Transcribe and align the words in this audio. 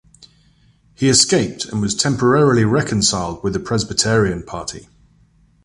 He 0.95 1.09
escaped 1.09 1.65
and 1.65 1.79
was 1.79 1.93
temporarily 1.93 2.63
reconciled 2.65 3.43
with 3.43 3.53
the 3.53 3.59
Presbyterian 3.59 4.41
party. 4.41 4.89